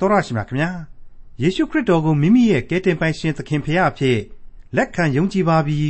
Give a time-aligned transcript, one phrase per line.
[0.00, 0.70] တော်ရရှိမြခင်ဗျာ
[1.42, 4.18] ယေရှုခရစ်တော်ကိုမိမိရဲ့ကယ်တင်ပိုင်ရှင်သခင်ဖရာအဖြစ်
[4.76, 5.88] လက်ခံယုံကြည်ပါပြီး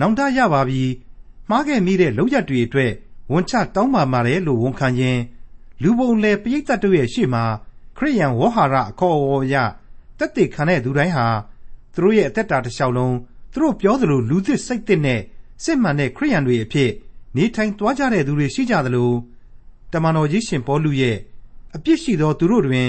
[0.00, 0.90] နောင်တရပါပြီး
[1.48, 2.92] မှားခဲ့မိတဲ့လောက်ရတွေအတွက်
[3.32, 5.18] ဝန်ချတောင်းပါပါတယ်လို့ဝန်ခံရင်
[5.82, 7.44] လူပုံလေပိဋကတ်တို့ရဲ့ရှေ့မှာ
[7.96, 9.54] ခရိယန်ဝေါဟာရအခေါ်အဝေါ်အရ
[10.18, 11.26] တက်တည်ခံတဲ့သူတိုင်းဟာ
[11.94, 13.16] သူတို့ရဲ့အသက်တာတစ်လျှောက်လုံး
[13.52, 15.20] သူတို့ပြောသလိုလူသစ်စိတ်သစ်နဲ့
[15.64, 16.90] စစ်မှန်တဲ့ခရိယန်တွေအဖြစ်
[17.36, 19.10] နေထိုင်သွားကြတဲ့သူတွေရှိကြသလို
[19.92, 21.16] တမန်တော်ကြီးရှင်ပေါလုရဲ့
[21.74, 22.88] အပြစ်ရှိသောသူတို့တွင်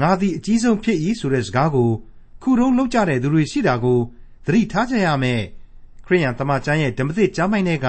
[0.00, 1.90] ငါသည်အကြီးဆုံးဖြစ်၏ဆိုတဲ့စကားကို
[2.42, 3.98] ခုတုံးလောက်ကြတဲ့သူတွေရှိတာကို
[4.46, 5.42] သတိထားကြရမယ်
[6.06, 7.88] ခရိယန်တမန်ကျမ်းရဲ့ဓမ္မသစ်ကျမ်းပိုင်းတွေက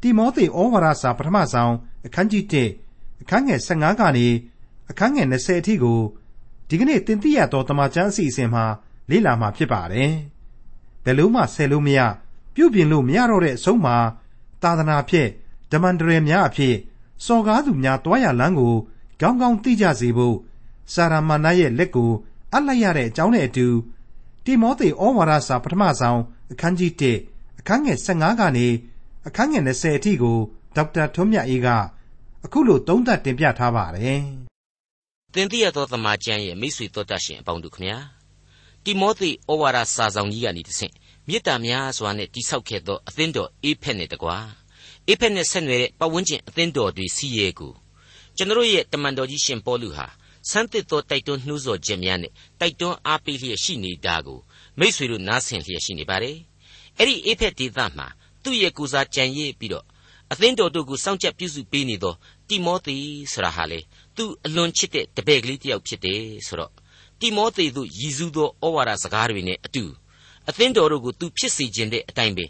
[0.00, 1.74] တိမောသေဩဝါဒစာပထမဆုံး
[2.06, 2.44] အခန်းကြီး
[2.84, 4.26] 1အခန်းငယ်15ကနေ
[4.90, 6.00] အခန်းငယ်20အထိကို
[6.68, 8.64] ဒီကနေ့သင်သိရသောတမန်ကျမ်းအစီအစဉ်မှာ
[9.10, 10.12] လေ့လာမှာဖြစ်ပါတယ်
[11.04, 12.00] ဘယ်လို့မှဆယ်လို့မရ
[12.54, 13.96] ပြုတ်ပြင်လို့မရတော့တဲ့အဆုံးမှာ
[14.62, 15.28] သာသနာဖြစ်
[15.72, 16.74] ဓမ္မန္တရယ်များအဖြစ်
[17.24, 18.74] စော်ကားသူများတွားရလမ်းကို
[19.20, 20.36] ကောင်းကောင်းသိကြစေဖို့
[20.92, 22.10] စာရမဏေရဲ့လက်ကို
[22.52, 23.66] အပ်လိုက်ရတဲ့အကြောင်းနဲ့အတူ
[24.44, 26.20] တိမောသေဩဝါဒစာပထမဆုံး
[26.52, 26.92] အခန်းကြီး
[27.28, 28.66] 1အခန်းငယ်15ကနေ
[29.26, 30.38] အခန်းငယ်20အထိကို
[30.76, 31.68] ဒေါက်တာထွန်းမြတ်အေးက
[32.44, 34.22] အခုလိုသုံးသပ်တင်ပြထားပါတယ်။
[35.34, 37.98] သင်သိရသောသမာကျမ်းရဲ့မိတ်ဆွေတော်တတ်ရှင်အပေါင်းတို့ခမညာ
[38.84, 40.92] တိမောသေဩဝါဒစာဆောင်ကြီးကနေတဆင့်
[41.28, 44.36] မေတ္တာများစွာနဲ့တိဆောက်ခဲ့သောအသင်းတော်အေဖက်နဲ့တကွာ
[45.08, 47.72] အေဖက်နဲ့ဆက်နွယ်တဲ့ပတ်ဝန်းကျင်အသင်းတော်တွေစီးရဲကို
[48.36, 50.06] ကျွန်တော်ရဲ့တမန်တော်ကြီးရှင်ပေါလုဟာ
[50.50, 54.38] စမ်းသစ်သောတိုက်တွန်းနှိုးဆော်ခြင်းများနဲ့တိုက်တွန်းအားပေးလျက်ရှိနေတာကို
[54.78, 56.36] မိษွေတို့နားဆင်လျက်ရှိနေပါတယ်။
[56.98, 58.06] အဲ့ဒီအေဖက်ဒေသမှာ
[58.42, 59.84] သူ့ရဲ့ကိုစားကြံရည်ပြီးတော့
[60.32, 62.14] အသင်းတော်တို့ကိုစောင့်ကြပ်ပြုစုပေးနေသော
[62.48, 62.96] တိမောသေ
[63.32, 63.80] ဆိုတာဟာလေ
[64.16, 66.72] သူအလွန်ချစ်တဲ့တပည့်ကလေးတစ်ယောက်ဖြစ်တယ်ဆိုတော့
[67.20, 69.84] တိမောသေတို့ရည်စူးသောဩဝါဒစကားတွေနဲ့အတူ
[70.48, 72.44] အသင်းတော်တို့ကိုသူဖြစ်စေခြင်းတဲ့အတိုင်းပဲ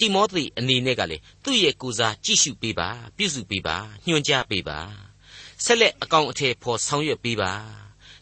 [0.00, 5.11] တိမောသေအနေနဲ့ကလေသူ့ရဲ့ကိုစားကြည့်ရှုပေးပါပြုစုပေးပါညွှန်ကြားပေးပါ
[5.64, 7.52] ဆက်လက်အကောင်အထည်ဖော်ဆောင်ရွက်ပေးပါ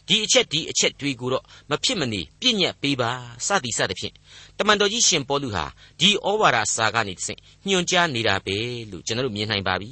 [0.07, 3.11] ဒီအချက်ဒီအချက်တွေကိုတော့မဖြစ်မနေပြည့်ညတ်ပေးပါ
[3.47, 4.13] စသည်စသဖြင့်
[4.57, 5.65] တမန်တော်ကြီးရှင်ပေါလုဟာ
[5.99, 8.57] ဒီဩဝါဒစာကနေတစ်ဆင့်ညွှန်ကြားနေတာပဲ
[8.91, 9.91] လို့ကျွန်တော်တို့မြင်နိုင်ပါပြီ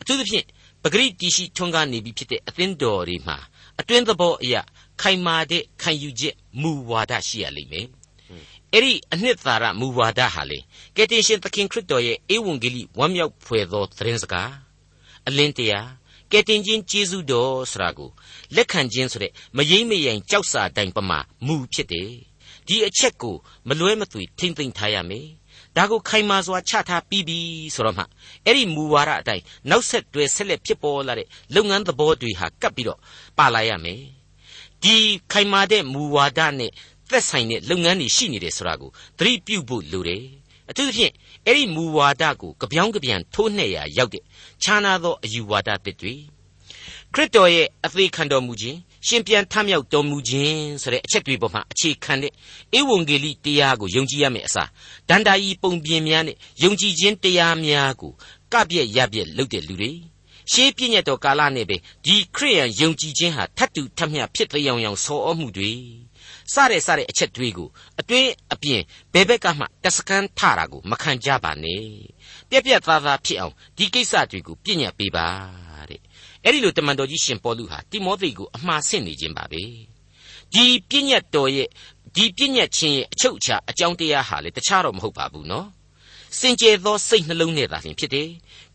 [0.00, 0.46] အထူးသဖြင့်
[0.82, 3.36] ပဂရိတီရှိထွန်းကားနေပြီဖြစ်တဲ့အသင်းတော်တွေမှာ
[3.80, 4.62] အတွင်းသဘောအရာ
[5.00, 7.86] ခိုင်မာတဲ့ခံယူချက်မူဝါဒရှိရလိမ့်မယ်
[8.72, 10.58] အဲ့ဒီအနှစ်သာရမူဝါဒဟာလေ
[10.96, 14.52] ကယ်တင်ရှင်သခင်ခရစ်တော်ရဲ့ဧဝံဂေလိဝမ်းမြောက်ဖွယ်သောသတင်းစကား
[15.28, 15.88] အလင်းတရား
[16.34, 18.10] ကယ်တင်ခြင်းကျေးဇူးတော်ဆိုတာကို
[18.56, 22.10] လက်ခံခြင်းဆိုတဲ့မယိမ့်မယိမ်ကြောက်စာတိုင်ပမာမူဖြစ်တယ်
[22.66, 23.36] ဒီအချက်ကို
[23.68, 25.26] မလွဲမသွေထိမ့်သိမ့်ထားရမယ်
[25.76, 27.38] ဒါကိုခိုင်မာစွာချထားပြီးပြီ
[27.74, 28.04] ဆိုတော့မှ
[28.44, 32.98] အဲ့ဒီမူဝါဒအတိုင်းနောက်ဆက်တွဲဆက်လက်ဖြစ်ပေါ်လာတဲ့လုပ်ငန်းသဘောတွေဟာကပ်ပြီးတော့
[33.38, 34.00] ပါလာရမယ်
[34.82, 34.96] ဒီ
[35.32, 36.70] ခိုင်မာတဲ့မူဝါဒနဲ့
[37.10, 40.24] သက်ဆိုင်တဲ့လုပ်ငန်းတွေရှိနေတယ်ဆိုတာကိုသတိပြုဖို့လိုတယ်
[40.70, 41.12] အထူးသဖြင့်
[41.46, 44.22] အဲ့ဒီမူဝါဒကိုကြပြောင်းကြပြန်ထိုးနှက်ရာရောက်တဲ့
[44.62, 46.14] ခြားနာသောအယူဝါဒတစ်တွေ
[47.14, 52.32] ခရစ်တော်ရဲ့အသေးခံတော်မူခြင်းရှင်ပြန်ထမြောက်တော်မူခြင်းဆိုတဲ့အချက်တွေပေါ်မှာအခြေခံတဲ့
[52.78, 54.68] ဧဝံဂေလိတရားကိုယုံကြည်ရမယ့်အစား
[55.08, 58.12] ဒန္တာယီပုံပြင်များနဲ့ယုံကြည်ခြင်းတရားများကို
[58.52, 59.92] ကပြည့်ရပြည့်လုပ်တဲ့လူတွေ
[60.52, 65.72] ရှေးပြည့်ညတ်တော်ကာလနဲ့ပဲဒီခရိယန်ယုံကြည်ခြင်းဟာထတ်တူထပ်မျှဖြစ်တဲ့အောင်အောင်ဆော်ဩမှုတွေ
[66.52, 67.68] စတဲ့စတဲ့အချက်တွေကို
[68.00, 68.80] အတွင်းအပြင်
[69.12, 71.84] ဘယ်ဘက်ကမှတစကန်ထတာကိုမခံကြပါနဲ့
[72.50, 75.26] ပြက်ပြက်သားသားဖြစ်အောင်ဒီကိစ္စတွေကိုပြည့်ညတ်ပေးပါ
[75.90, 76.00] တဲ့
[76.44, 79.62] အဲ့ဒီလိုတမန်တော်ကြီးရှင်ပေါလုဟာတိမောသေကိုအမှားဆင့်နေခြင်းပါပဲ
[80.54, 81.68] ဒီပြည့်ညတ်တော်ရဲ့
[82.16, 85.68] ဒီပြည့်ညတ်ခြင်းရဲ့အချုပ်အခြာအကြောင်းတရားဟာလေတခြားတော့မဟုတ်ပါဘူးနော်
[86.38, 88.28] စင်ကြယ်သောစိတ်နှလုံးနဲ့သာလျှင်ဖြစ်တယ်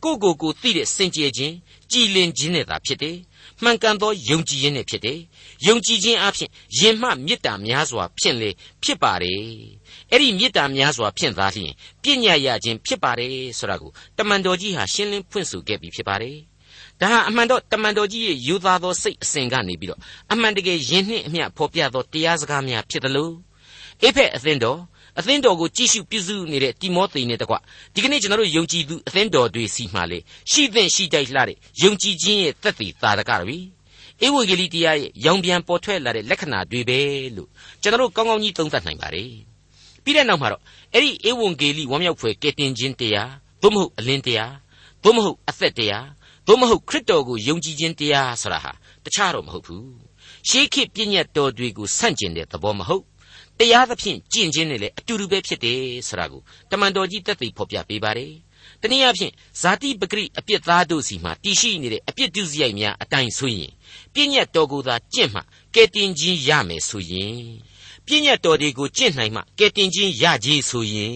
[0.03, 1.55] ကိုကိုကိုသိတဲ့စင်ကြယ်ခြင်း
[1.91, 3.17] ကြည်လင်ခြင်းနဲ့သာဖြစ်တယ်
[3.63, 5.19] မှန်ကန်သောယုံကြည်ခြင်းနဲ့ဖြစ်တယ်။
[5.67, 6.49] ယုံကြည်ခြင်းအပြင်
[6.79, 8.49] ယင်မှမေတ္တာများစွာဖြင့်လေ
[8.83, 9.39] ဖြစ်ပါတယ်။
[10.11, 16.37] အဲ့ဒီမေတ္တာများစွာဖြင့်သာလျှင်ပြည့်ညတ်ရခြင်းဖြစ်ပါတယ်ဆိုတာကိုတမန်တော်ကြီးဟာရှင်းလင်းဖွင့်ဆိုခဲ့ပြီးဖြစ်ပါတယ်။
[17.01, 19.99] ဒါဟာအမှန်တော့တမန်တော်ကြီးရဲ့ယူသားသောစိတ်အစဉ်ကနေပြီးတော့
[20.31, 23.33] အမှန်တကယ်ယင်နှင့်အမျှဖော်ပြသောတရားစကားများဖြစ်တယ်လို့
[24.01, 24.79] အိဖက်အသင်းတော်
[25.19, 27.55] အသင်းတော်ကိုကြည့်ရှုပြုစုနေတဲ့တိမောသေနဲ့တကွ
[27.93, 30.19] ဒီကနေ့ကျွန်တော်တို့ယုံကြည်သူအသင်းတော်တွေစီမှလေ
[30.51, 33.57] ရှိသင့်ရှိတိုက်လှတဲ့ယုံကြည်ခြင်းရဲ့သက်သေသာဓကတွေ
[34.25, 36.99] ဧဝံဂေလိတရားရဲ့ရောင်ပြန်ပေါ်ထွက်လာတဲ့လက္ခဏာတွေပဲ
[37.35, 37.49] လို့
[37.81, 39.31] ကျွန်တော်တို့ကောင်းကောင်းကြီးသုံးသပ်နိုင်ပါတယ်
[40.03, 40.61] ပြီးတဲ့နောက်မှာတော့
[40.93, 44.53] အဲ့ဒီဧဝံဂေလိဝမ်းမြောက်ဖွယ်ကယ်တင်ခြင်းတရားသို့မဟုတ်အလင်းတရား
[45.03, 46.07] သို့မဟုတ်အသက်တရား
[46.47, 48.71] သို့မဟုတ်ခရစ်တော်ကိုယုံကြည်ခြင်းတရားဆိုတာဟာ
[49.05, 49.87] တခြားတော့မဟုတ်ဘူး
[50.49, 53.03] ရှေးခေတ်ပြည့်ညတ်တော်တွေကိုဆန့်ကျင်တဲ့သဘောမဟုတ်
[53.59, 56.41] တရားသဖြင့်ကျင့်ခြင်းနဲ့လည်းအတူတူပဲဖြစ်တယ်ဆိုတာကို
[56.71, 58.31] တမန်တော်ကြီးတက်သိဖော်ပြပေးပါတယ်။
[58.81, 63.71] တနည်းအားဖြင့်ဇာတိပဂရိအပြစ်သားတို့စီမှာတည်ရှိနေတဲ့အပြစ်ဒုစရိုက်များအတိုင်းဆိုရင်
[64.13, 65.41] ပြည့်ညတ်တော်ကိုသာကျင့်မှ
[65.75, 67.37] ကဲတင်ခြင်းရမယ်ဆိုရင်
[68.05, 71.15] ပြည့်ညတ်တော်တွေကိုကျင့်နိုင်မှကဲတင်ခြင်းရကြီးဆိုရင်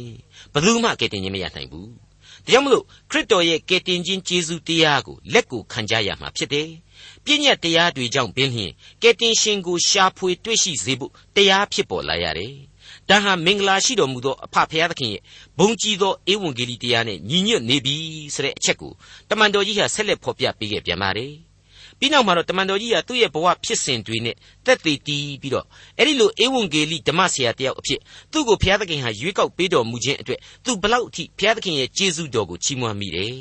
[0.53, 1.89] ဘယ်သူမှကဲတင်ခြင်းမရနိုင်ဘူး။
[2.45, 6.69] ဒါကြောင့်မလို့ခရစ်တော်ရဲ့ကယ်တင်ခြင်းကျေးဇူးတရားကိုလက်ကိုခံကြရမှာဖြစ်တယ်။
[7.25, 8.71] ပြည့်ညတ်တရားတွေကြောင့်ပင်လျှင်
[9.01, 12.53] ကယ်တင်ရှင်ကိုရှာဖွေတွေ့ရှိစေဖို့တရားဖြစ်ပေါ်လာရတယ်။
[13.09, 15.21] ဒါဟာမင်္ဂလာရှိတော်မူသောအဖဖရာသခင်ရဲ့
[15.59, 17.95] ဘုံကြီးသောဧဝံဂေလိတရားနဲ့ညီညွတ်နေပြီ
[18.35, 18.91] ဆိုတဲ့အချက်ကို
[19.29, 21.33] တမန်တော်ကြီးဟာဆက်လက်ဖော်ပြပေးခဲ့ပြန်ပါတယ်။
[21.99, 24.35] ပြီးနောက်မှာတော့တမန်တော်ကြီးကသူ့ရဲ့ဘဝဖြစ်စဉ်တွေနဲ့
[24.65, 25.65] တက်သေးတီးပြီးတော့
[25.97, 27.99] အဲ့ဒီလိုဧဝံဂေလိဓမ္မဆရာတယောက်အဖြစ်
[28.31, 33.33] သူ့ကိုဘုရားသခင်ဟာရွေးကောက်ပေးတော်မူခြင်းအတွက်သူဘလောက်အထိဘုရားသခင်ရဲ့ကျေးဇူးတော်ကိုချီးမွမ်းမိတယ်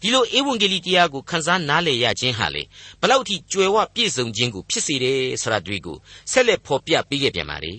[0.00, 2.62] ဒီလိုဧဝံဂေလိတရားကိုခန်းစားနားလည်ရခြင်းဟာလေ
[3.00, 5.96] ဘလောက်အထိကြွယ်ဝပြည့်စုံခြင်းကိုဖြစ်စေတယ်ဆိုတာတွေ့ကို
[6.32, 7.74] ဆက်လက်ဖော်ပြပေးခဲ့ပြန်ပါလေ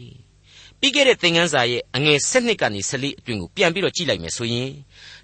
[0.86, 4.72] ပြီးခဲ့တဲ့သင်ခန်းစာရဲ့အငယ်7နှစ်ကနေ14အတွင်းကိုပြန်ပြီးတော့ကြည့်လိုက်မယ်ဆိုရင်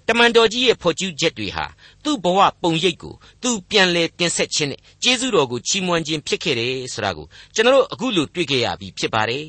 [0.08, 1.66] တမန်တော်ကြီးရဲ့ဖော်ကျူးချက်တွေဟာ
[2.04, 9.44] သူ့ဘဝပုံရိပ်ကိုသူပြန်လဲတင်ဆက်ခြင်းနဲ့ကျေးဇူးတော်ကိုချီးမွမ်းခြင်းဖြစ်ခဲ့တယ်ဆိုတာကိုကျွန်တော်တို့အခုလိုတွေ့ကြရပြီဖြစ်ပါတယ်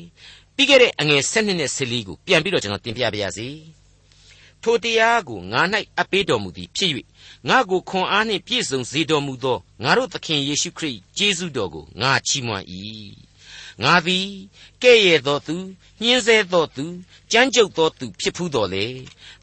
[0.56, 3.48] ပြီးခဲ့တဲ့အငယ်7နှစ်နဲ့14ကိုပြန်ပြီးတော့ကျွန်တော်တင်ပြပါရစေ
[4.62, 5.62] ထိုတရားကိုငါ၌
[5.96, 6.90] အပ်ပေးတော်မူသည်ဖြစ်၍
[7.48, 12.64] ငါကိုခွန်အားနှင့်ပြည့်စုံစေတော်မူသောငါတို့သခင်ယေရှုခရစ်ကျေးဇူးတော်ကိုငါချီးမွမ်း၏
[13.82, 14.26] ငါသည်
[14.82, 15.56] ကဲ့ရဲ့သောသူ
[16.02, 16.84] ညှင်းဆဲသောသူ
[17.32, 18.84] ကြမ်းကြုတ်သောသူဖြစ်ဖူးတော်လေ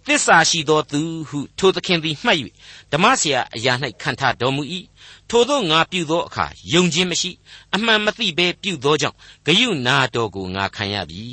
[0.05, 2.37] သစ္စာရှိသောသူဟုထိုသခင်သည်မှတ်၍
[2.91, 4.63] ဓမ္မဆရာအရာ၌ခံထားတော်မူ၏
[5.29, 7.31] ထိုသောငါပြုသောအခါယုံခြင်းမရှိ
[7.75, 11.25] အမှန်မသိဘဲပြုသောကြောင့်ဂယုနာတော်ကိုငါခံရပြီ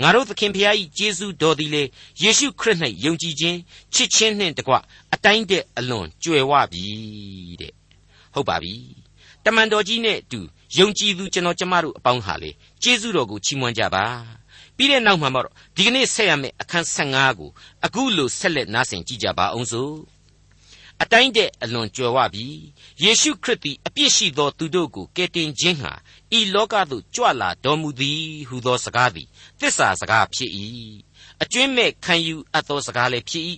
[0.00, 1.82] ငါတို့သခင်ဖျား၏ကျေးဇူးတော်သည်လေ
[2.22, 3.58] ယေရှုခရစ်၌ယုံကြည်ခြင်း
[3.94, 4.74] ချစ်ခြင်းနှင့်တကွ
[5.14, 6.86] အတိုင်းတဲ့အလွန်ကြွယ်ဝပြီ
[7.60, 7.72] တဲ့
[8.34, 8.74] ဟုတ်ပါပြီ
[9.44, 10.40] တမန်တော်ကြီးနဲ့အတူ
[10.78, 12.50] ယုံကြည်သူကျွန်တော်ကျမတို့အပေါင်းဟာလေ
[12.82, 14.04] ကျေးဇူးတော်ကိုချီးမွမ်းကြပါ
[14.76, 17.50] ပြီးတဲ့နောက်မှာတော့ဒီကနေ့ဆက်ရမယ့်အခန်း15ကို
[17.84, 19.94] အခုလိုဆက်လက်နားဆင်ကြည့်ကြပါအောင်စို့
[21.02, 22.46] အတိုင်းတဲ့အလွန်ကြွယ်ဝပြီ
[23.02, 25.92] ယေရှုခရစ်သည်အပြစ်ရှိသောသူတို့ကိုကယ်တင်ခြင်းဟာ
[26.38, 29.28] ဤလောကသို့ကြွလာတော်မူသည်ဟုသောစကားသည်
[29.60, 30.50] သစ္စာစကားဖြစ်၏
[31.42, 33.44] အကျွင့်မဲ့ခံယူအပ်သောစကားလည်းဖြစ်၏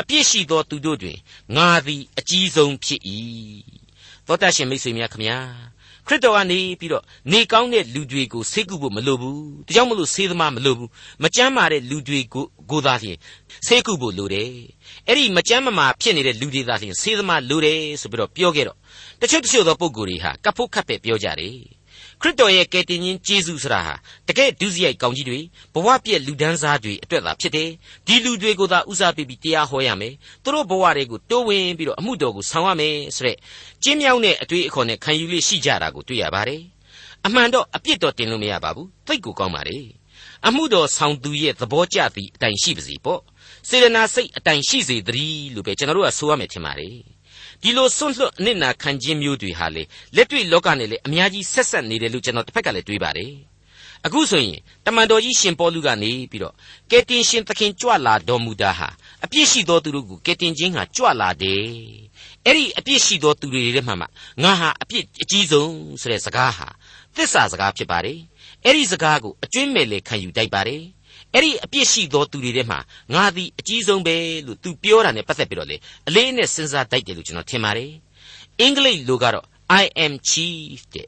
[0.00, 1.18] အပြစ်ရှိသောသူတို့တွင်
[1.56, 3.00] ငါသည်အကြီးဆုံးဖြစ်၏
[4.26, 5.38] သောတရှင်မိတ်ဆွေများခမညာ
[6.06, 10.90] ခရစ်တော်ကနေပြီးတော့နေကောင်းတဲ့လူတွေကိုဆေးကုဖို့မလိုဘူးဒါကြောင့်မလို့ဆေးသမားမလိုဘူး
[11.22, 13.18] မကြမ်းမာတဲ့လူတွေကိုကိုသာလျှင်
[13.66, 14.50] ဆေးကုဖို့လိုတယ်
[15.06, 18.78] အဲ့ဒီမကြမ်းမမာဖြစ်နေတဲ့လူတွေသာလျှင်ဆေးသမားလိုတယ်ဆိုပြီးတော့ပြောခဲ့တော့
[19.20, 21.56] တချို့တချို့သောပုံကိုယ်တွေဟာကပ်ဖို့ခတ်ပဲပြောကြတယ်
[22.22, 23.94] ခရစ်တော်ရဲ့ကယ်တင်ရှင်ဂျေဇုဆိုတာဟာ
[24.28, 25.40] တကယ်ဒုစရိုက်ကောင်းကြီးတွေ
[25.74, 27.70] ဘဝပြည့်လူဒန်းစားတွေအတွက်သာဖြစ်တယ်
[28.06, 33.36] ဒီလူတွေကိုသာဥစားပေးပြီးတရားဟောရမယ်သူတို့ဘဝတွေကိုတိုးဝင်ပြီးတော့အမှုတော်ကိုဆောင်ရမယ်ဆိုတဲ့
[33.82, 36.62] ကျင်းမြောင်းတဲ့အတွေ့အခေါ်နဲ့ခံယူလေးရှိကြတာကိုတွေ့ရပါတယ်
[37.26, 39.78] အမှန်တော့အပြစ်တော်တင်လို့မရပါဘူးသိတ်ကိုကောင်းပါလေ
[40.46, 43.20] အမှုတော်ဆောင်သူရဲ့သဘောကျသည့်အတိုင်းရှိပါစီပေါ့
[43.68, 46.96] စေရနာစိတ်အတိုင်းရှိစေတည်းလို့ပဲကျွန်တော်တို့ကဆိုရမယ်ထင်ပါတယ်
[47.62, 49.82] ဒီလိုစွန့်လွတ်အနစ်နာခံခြင်းမျိုးတွေဟာလေ
[50.16, 53.32] လက်တွေ့လောကနဲ့လေအများကြီးဆက်ဆက်နေတယ်လို့ကျွန်တော်တစ်ဖက်ကလည်းတွေးပါတယ်
[54.06, 56.54] အခုဆိုရင်တမန်တော်ကြီးရှင်ပေါလုကနေပြီးတော့
[56.90, 58.88] ကယ်တင်ရှင်သခင်ကြွလာတော်မူတာဟာ
[59.24, 61.64] အပြစ်ရှိသောသူတို့ကိုကယ်တင်ခြင်းဟာကြွလာတယ်
[62.46, 64.06] အဲ့ဒီအပြစ်ရှိသောသူတွေထဲမှာမှ
[64.42, 66.68] ငါဟာအပြစ်အကြီးဆုံးဆိုတဲ့စကားဟာ
[67.16, 68.18] သစ္စာစကားဖြစ်ပါတယ်
[68.64, 70.82] အဲ့ဒီစကားကိုအကျွင့်မဲ့လေခံယူတိုက်ပါတယ်
[71.34, 72.78] အဲ့ဒီအပြစ်ရှိသောသူတွေထဲမှာ
[73.14, 74.14] ငါသည်အကြီးဆုံးပဲ
[74.46, 75.76] လို့သူပြောတာနဲ့ပတ်သက်ပြီးတော့လေ
[76.08, 77.90] အလေးနဲ့စဉ်းစားတိုက်တယ်လို့ကျွန်တော်ထင်ပါတယ်
[78.60, 79.46] အင်္ဂလိပ်လိုကတော့
[79.82, 81.06] I am chief တဲ့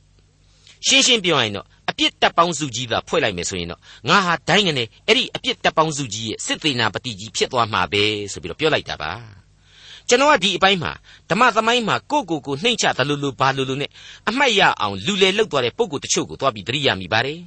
[0.86, 9.12] ရှင်းရှင်းပြောရရင်တော့အပြစ်တပ်ပေါင်းစုကြီးသာဖွဲ့လိုက်မယ်ဆိုရင်တော့ငါဟာဒိုင်းငနဲ့အဲ့ဒီအပြစ်တပ်ပေါင်းစုကြီးရဲ့စစ်သေးနာပတိကြီးဖြစ်သွားမှာပဲဆိုပြီးတော့ပြောလိုက်တာပါ
[10.08, 10.92] ကျွန်တော်ကဒီအပိုင်းမှာ
[11.30, 13.90] ဓမ္မသမိုင်းမှာကိုကိုကိုနှိမ့်ချသလိုလိုဘာလိုလိုနဲ့
[14.28, 17.38] အမှတ်ရအောင်လူလေလောက်သွားတဲ့ပုံကိုတချို့ကိုသွားပြီးသတိရမိပါတယ်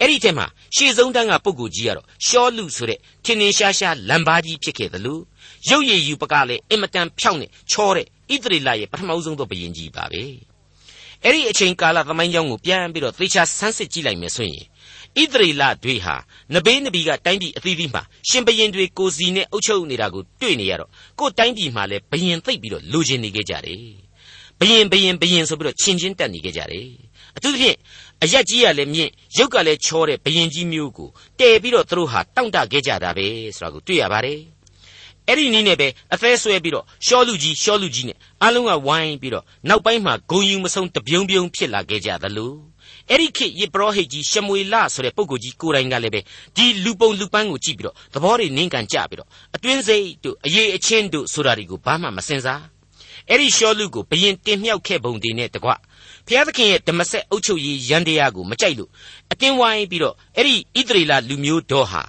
[0.00, 5.22] အဲ့ဒီထဲမှာရှေ့ဆုံးတန်းကပုဂ္ဂိုလ်ကြီးကတော့ရှောလူဆိုတဲ့ထင်ထင်ရှားရှားလံပါးကြီးဖြစ်ခဲ့တယ်လို့
[5.68, 10.22] ရုပ်ရည်ယူပကလည်းအင်မတန်ဖြောင့်နဲ့ချောတဲ့ဣသရေလရဲ့ပထမဆုံးသောဘယင်ကြီးပါပဲ
[11.24, 14.64] အဲ့ဒီအချိန်ကာလသမိုင်းကြောင်းကိုပြန်ပြီးတော့သေချာဆန်းစစ်ကြည့်လိုက်မယ်ဆိုရင်
[15.18, 16.14] ဣသရေလတွေဟာ
[16.54, 23.82] နဘေးနဘီကတိုင်းပြည်အသီးသီးမှာရှင်ဘရင်တွေကိုစီနဲ့အုပ်ချုပ်နေတာကိုတွေ့နေရတော့ကိုယ်တိုင်းပြည်မှာလည်းဘရင်သိပ်ပြီးတော့လိုချင်နေကြကြတယ်
[24.60, 26.88] ဘရင်ဘရင်ဘရင်ဆိုပြီးတော့ချင်းချင်းတက်နေကြကြတယ်
[27.36, 27.76] အထူးသဖြင့်
[28.22, 31.08] အရက်ကြီးကလည်းမြင့်ရုပ်ကလည်းချောတဲ့ဘယင်ကြီးမျိုးကို
[31.38, 34.40] တည်ပြီးတော့သူတို့ဟာတောင့်တခဲ့ကြတာပဲဆိုတာကိုတွေ့ရပါတယ်
[35.28, 42.54] အဲ့ဒီနည်းနဲ့ပဲအသေးဆွဲပြီးတော့ရှောလူကြီးရှောလူကြီးနဲ့အလုံးကဝိုင်းပြီးတော့နောက်ပိုင်းမှာဂုံယူမဆုံးတပြုံပြုံဖြစ်လာခဲ့ကြသလို
[43.08, 46.20] အဲ့ဒီခေတ်ယေဘရဟိတ်ကြီးရှမွေလဆိုတဲ့ပုဂ္ဂိုလ်ကြီးကိုယ်တိုင်ကလည်းပဲ
[46.56, 52.62] ဒီလူပုံလူပန်းကိုကြည့်ပြီးတော့သဘောတွေနင်းကန်ကြပြီးတော့အတွင်းစိတ်တို့အရေးအချင်းတို့ဆိုတာတွေကိုဘာမှမစင်စား
[53.28, 55.70] အဲ့ဒီရှောလူကိုဘယင်တင်မြောက်ခဲ့ပုံတွေနဲ့တကွ
[56.30, 58.90] ဘုရားသခင်ရဲ့ဓမ္မဆက်အုပ်ချုပ်ရေးရန်တရားကိုမကြိုက်လို့
[59.32, 62.02] အတင်းဝိုင်းပြီးတော့အဲ့ဒီဣသရေလလူမျိုးတော်ဟာ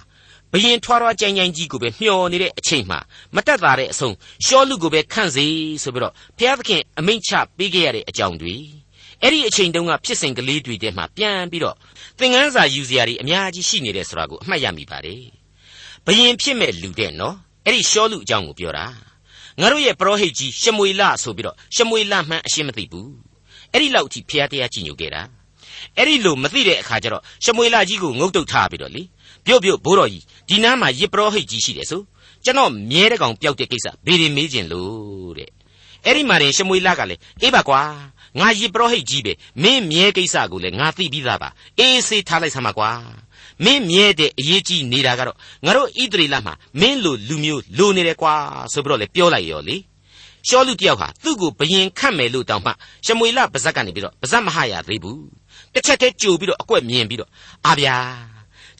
[0.52, 2.98] ဘယင်ထွားထွားကြိုင်ကြိုင်ကြီးကိုပဲမျှော်နေတဲ့အချိန်မှာ
[3.34, 4.14] မတက်တာတဲ့အဆုံး
[4.46, 5.46] ရှောလူကိုပဲခန့်စေ
[5.82, 8.54] ဆိုပြီးတော့ဘုရားသခင်အမိန့်ချပေးခဲ့ရတဲ့အကြောင်းတွေ
[9.22, 11.76] အဲ့ဒီအချိန်တုန်းကဖြစ်စဉ်ကလေးတွေထဲမှာပြန်ပြီးတော့
[12.18, 15.22] သင်ခန်းစာယူစရာတွေအများကြီးရှိနေတယ်ဆိုတာကိုအမှတ်ရမိပါတယ်
[16.06, 18.86] ဘယင်ဖြစ်မဲ့လူတဲ့နော်အဲ့ဒီရှောလူအကြောင်းကိုပြောတာ
[19.60, 23.31] ငါတို့ရဲ့ပရောဟိတ်ကြီးရှမွေလဆိုပြီးတော့ရှမွေလမှန်းအရှင်းမသိဘူး
[23.72, 25.22] အဲ့ဒီလောက်အထိဖျားတရားကြီးညိုခဲ့တာ
[25.96, 29.02] အဲ့ဒီလိုမသိတဲ့အခါကျတော့ရှမွေလကြီးကိုငုတ်တုတ်ထားပြီးတော့လေ
[29.46, 32.02] ပြုတ်ပြုတ်ဘိုးတော်ကြီးဒီနားမှာရစ်ပရောဟိတ်ကြီးရှိတယ်ဆို
[32.44, 35.50] ကျွန်တော်မြဲတဲ့ကောင်ပျောက်တဲ့ကိစ္စဘေးရင်မေးခြင်းလို့တဲ့
[36.04, 37.80] အဲ့ဒီမှာရင်ရှမွေလကလည်းအေးပါကွာ
[38.38, 41.48] ငါရစ်ပရောဟိတ်ကြီးပဲမင်းမြဲကိစ္စကိုလည်းငါသိပြီးသားပါ
[41.78, 42.90] အေးစေးထားလိုက်စမ်းပါကွာ
[43.64, 48.34] မင်းမြဲတဲ့အရေးကြီးနေတာကတော့ငါတို့ဣသရေလမှာမင်းလိုလူမျိုးလိုနေတယ်ကွာ
[48.72, 49.76] ဆိုပြီးတော့လေပြောလိုက်ရောလေ
[50.48, 52.70] ရှောလူတယောက်ဟာသူ့ကိုဘယင်ခတ်မယ်လို့တောင်မှ
[53.06, 55.22] ရှမွေလပါဇက်ကနေပြီးတော့ပါဇက်မဟရသေးဘူး
[55.72, 57.30] တစ်ချက်တည်းကြိုပြီးတော့အကွက်မြင်ပြီးတော့
[57.66, 57.96] အာဗျာ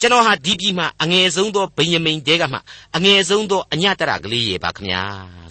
[0.01, 2.59] ကျွန်တော်ဟာဒီပြည်မှာအငယ်ဆုံးသောဗိယမိန်တဲကမှ
[2.97, 5.01] အငယ်ဆုံးသောအညတရကလေးရေပါခမညာ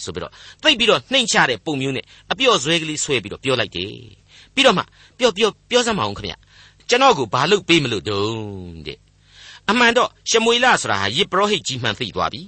[0.03, 3.94] ဆိုပြီးတော့သိပ်ပြီးတော့နှိမ့်ချတဲ့ပုံမျိုးနဲ့အပြော့ဇွဲကလေးဆွဲပြီးတော့ပြောလိုက်တယ်
[4.53, 4.84] ပြီးတော့မှ
[5.18, 6.38] ပြောပြောပြောစမ်းမအောင်ခမညာ
[6.89, 8.98] ကျွန်တော်ကိုဘာလို့ပေးမလို့တုံးတဲ့
[9.70, 12.41] အမှန်တော့ရှမွေလဆိုတာဟာယစ်ပရောဟိတ်ကြီးမှန်သိသွားပြီ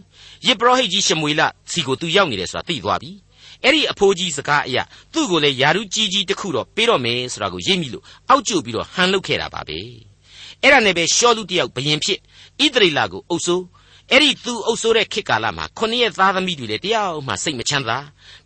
[0.47, 1.41] ယစ်ပရောဟိတ်ကြီးရှမွေလ
[1.71, 3.11] စီကိုသူရောက်နေတယ်ဆိုတာသိသွားပြီ
[3.63, 9.79] အဲ့ဒီအဖိုးကြီးစကားအရာသူ့ကိုလည်းယာရုကြီးကြီးတစ်ခုတော့ပေးတော့မယ်ဆိုတာကိုရိပ်မိလို့အောက်ကျပြီးတော့ဟန်လုတ်ခဲ့တာပါပဲ
[10.61, 12.19] အဲ့ဒါနဲ့ပဲရှောလူတယောက်ဘယင်ဖြစ်
[12.63, 13.63] ဣသရေလကိုအုပ်ဆိုး
[14.11, 17.97] အဲ့ဒီသူအုပ်ဆိုးတဲ့ခေတ်ကာလမှာခொနည်းသားသမီးတွေလည်းတယောက်မှစိတ်မချမ်းသာ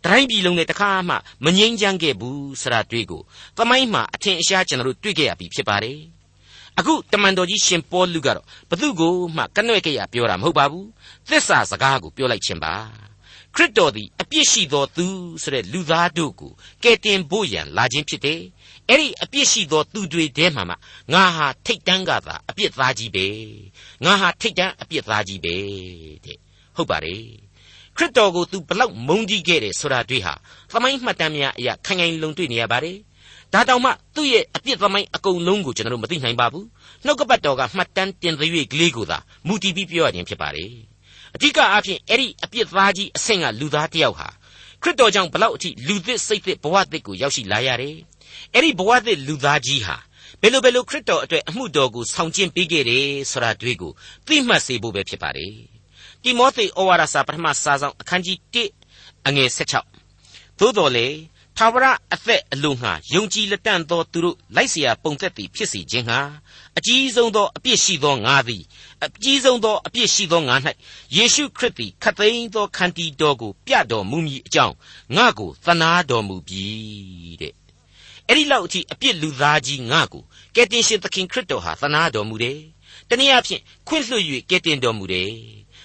[0.04, 3.22] တိုင်းပြည်လုံးနဲ့တခါမှမငြိမ်းချမ်းခဲ့ဘူးစရာတွေ့ကို
[3.56, 5.98] သမိုင်းမှာအထင်အရှားကျွန်တော်တို့တွေ့ခဲ့ရပြီဖြစ်ပါတယ်
[6.78, 10.86] အခုတမန်တော်ကြီးရှင်ပေါလုကတော့ဘသူကိုမှကနှွဲ့ကြရပြောတာမဟုတ်ပါဘူး
[11.28, 13.07] သစ္စာစကားကိုပြောလိုက်ခြင်းပါ
[13.58, 15.06] ခရစ်တော်သည်အပြစ်ရှိသောသူ
[15.42, 18.40] ဆိုတဲ့လူသားတို့ကိုကယ်တင်ဖို့ရန်လာခြင်းဖြစ်တယ်။
[18.88, 20.74] အဲ့ဒီအပြစ်ရှိသောသူတွေထဲမှာမှ
[21.12, 23.26] ငါဟာထိတ်တန်းကသာအပြစ်သားကြီးပဲ။
[24.04, 25.54] ငါဟာထိတ်တန်းအပြစ်သားကြီးပဲ
[26.24, 26.38] တဲ့။
[26.76, 27.22] ဟုတ်ပါတယ်။
[27.96, 30.34] ခရစ်တော်ကိုသူဘလောက်မုန်းကြီးခဲ့တယ်ဆိုတာတွေ့ဟာ
[30.72, 32.96] သမိုင်းမှတ်တမ်းများအရာခိုင်ခိုင်လုံတွေ့နေရပါတယ်။
[33.52, 36.64] ဒါတောင်မှသူ့ရဲ့အပြစ်သမိုင်းအကုန်လုံးကိုကျွန်တော်တို့မသိနိုင်ပါဘူး။
[37.04, 40.72] နှုတ်ကပတ်တော်ကမှတ်တမ်းတင်သွေးကလေးကိုသာမူတည်ပြီးပြောရခြင်းဖြစ်ပါတယ်။
[41.35, 44.29] အဓိကအားဖြင့်အဲ့ဒီအပြစ်သားကြီးအဆင့်ကလူသားတစ်ယောက်ဟာ
[44.81, 47.95] ခရစ်တော်ကြောင့်ဘလောက်အထိလူသစ်စိတ်သစ်ဘဝသစ်ကိုရောက်ရှိလာရတယ်။
[48.53, 49.95] အဲ့ဒီဘဝသစ်လူသားကြီးဟာ
[50.41, 53.91] ဘယ်လိုဘယ်လိုခရစ်တော်အတွက်အမှုတော်ကိုဆောင်ကျဉ်ပေးခဲ့တယ်ဆိုတာတွေ့ကို
[54.27, 55.53] သိမှတ်စေဖို့ပဲဖြစ်ပါတယ်။
[56.23, 58.37] တိမောသေဩဝါဒစာပထမစာဆောင်အခန်းကြီး
[58.83, 59.49] 1အငယ်
[59.99, 61.07] 16သို့တော်လေ
[61.57, 66.19] ထာဝရအသက်အလိုငှာယုံကြည်လက်တန့်သောသူတို့လိုက်เสียပုံသက်သည်ဖြစ်စီခြင်းငှာ
[66.78, 68.62] အကြီးဆုံးသောအပြစ်ရှိသောငါသည်
[69.04, 70.54] အကြီးဆုံးသောအပြစ်ရှိသောငါ၌
[71.16, 74.74] ယေရှုခရစ်သည်ခတ်သိမ်းသောခန္တီတော်ကိုပြတော်မူမည်အကြောင်း
[75.16, 76.64] ငါကိုသနာတော်မူပြီ
[77.40, 77.54] တဲ့
[78.26, 80.22] အဲ့ဒီလောက်အထိအပြစ်လူသားကြီးငါကို
[80.54, 82.58] ကယ်တင်ရှင်သခင်ခရစ်တော်ဟာသနာတော်မူတယ်
[83.08, 85.30] တနည်းအားဖြင့်ခွင့်လွှတ်၍ကယ်တင်တော်မူတယ်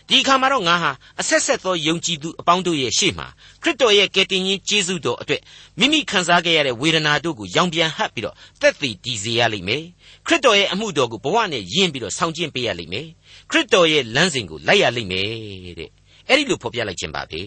[0.10, 3.28] ဒီအခါမှာတော့ငါဟာအဆက်ဆက်သောယုံကြည်သူအပေါင်းတို့ရဲ့ရှေ့မှာ
[3.62, 5.42] ခရစ်တော်ရဲ့ကယ်တင်ရှင်ကျေးဇူးတော်အတွက်
[5.80, 9.84] မိမိခံစားခဲ့ရတဲ့ဝေဒနာတို့ကိုရောင်ပြန်ဟပ်ပြီးတော့သက်သေတည်စေရလိမ့်မယ်
[10.27, 13.08] ခရစ်တော်ရဲ့အမှုတော်ကိုဘဝနဲ့ယဉ်ပြီးတော့ဆောင်ကျင့်ပေးရလိမ့်မယ်
[13.50, 15.89] ခရစ်တော်ရဲ့လမ်းစဉ်ကိုလိုက်ရလိမ့်မယ်တဲ့
[16.27, 17.42] အဲ့ဒီလိုဖော်ပြလိုက်ခြင်းပါပဲ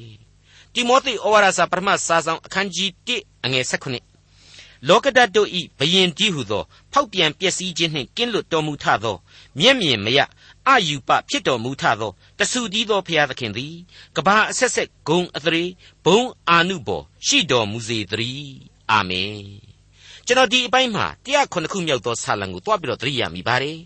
[0.75, 9.16] တိမောသေဩဝါဒစာပထမစာဆောင်အခန်းကြီး1အငယ်16လောကဓာတ်တို့ဤဘယင်ကြီးဟုသော ဖောက်ပြန်ပျက်စီးခြင်းနှင့်ကင်းလွတ်တော်မူထသော
[9.59, 10.18] မျက်မြင်မရ
[10.68, 13.75] အယူပဖြစ်တော်မူထသောတဆူတည်းသောဖျားသခင်သည်
[14.16, 15.64] ကဘာအဆက်ဆက်ဂုံအသရေ
[16.04, 18.56] ဘုံအာနုဘော်ရှိတော်မူစေတည်း
[18.90, 19.65] အာမင်
[20.28, 23.78] ကျွန်တော်ဒီအပိုင်းမှာ109ခုမြောက်သောဆာလံကိုတွားပြီးတော့သတိရမိပါတယ်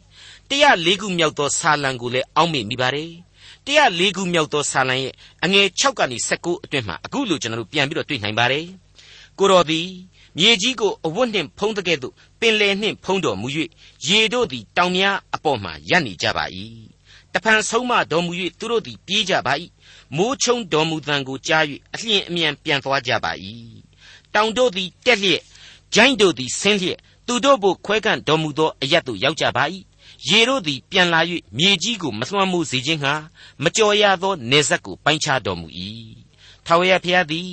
[0.51, 3.11] 104ခုမြောက်သောဆာလံကိုလည်းအောက်မေ့မိပါတယ်
[3.67, 5.13] 104ခုမြောက်သောဆာလံရဲ့
[5.45, 8.67] အငယ်6ကနေ19အတွင်းမှာအခုလိုကျွန်တော်တို့ပြန်ပြီးတော့တွေ့နိုင်ပါတယ်
[9.39, 9.89] ကိုတော်သည်
[10.39, 13.49] မြေကြီးကိုအဝတ်နှင့်ဖုံးတဲ့ကဲ့သို့ပင်လယ်နှင့်ဖုံးတော်မူ၍
[14.09, 16.45] ရေတို့သည်တောင်များအပေါ်မှရပ်နေကြပါ၏
[17.33, 19.55] တဖန်ဆုံးမတော်မူ၍သူတို့သည်ပြေးကြပါ၏
[20.17, 23.33] မိုးချုံတော်မူသံကိုကြား၍အလျင်အမြန်ပြန်သွားကြပါ၏
[24.35, 25.43] တောင်တို့သည်တက်လျက်
[25.95, 29.65] ဂျိုင်းတို့သည်ဆင်းလျက်သူတို့ဘို့ခွဲကန့်တော်မူသောအရတ်သို့ရောက်ကြပါ၏
[30.29, 31.21] ရေတို့သည်ပြန်လာ၍
[31.59, 33.15] မြေကြီးကိုမသွမ်းမှုစေခြင်းဟာ
[33.63, 35.69] မကြော်ရသောနေဆက်ကိုပိုင်းခြားတော်မူ၏
[36.67, 37.51] ထာဝရဘုရားသည်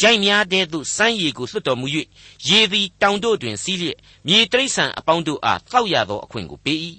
[0.00, 1.86] ကြိုက်များတဲ့သို့စမ်းရည်ကိုလွှတ်တော်မူ၍
[2.48, 6.78] ရေသည်တောင်တို့တွင်စီးလျက်မြေတိရစ္ဆာန်အပေါင်းတို့အားတောက်ရသောအခွင့်ကိုပေး၏